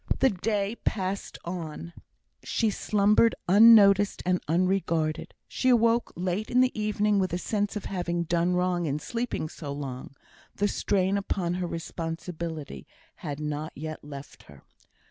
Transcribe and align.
The 0.17 0.31
day 0.31 0.77
passed 0.83 1.37
on; 1.45 1.93
she 2.41 2.71
slumbered 2.71 3.35
unnoticed 3.47 4.23
and 4.25 4.41
unregarded; 4.47 5.35
she 5.47 5.69
awoke 5.69 6.11
late 6.15 6.49
in 6.49 6.59
the 6.59 6.71
evening 6.73 7.19
with 7.19 7.33
a 7.33 7.37
sense 7.37 7.75
of 7.75 7.85
having 7.85 8.23
done 8.23 8.55
wrong 8.55 8.87
in 8.87 8.97
sleeping 8.97 9.47
so 9.47 9.71
long; 9.71 10.15
the 10.55 10.67
strain 10.67 11.19
upon 11.19 11.53
her 11.53 11.67
responsibility 11.67 12.87
had 13.17 13.39
not 13.39 13.73
yet 13.77 14.03
left 14.03 14.41
her. 14.49 14.63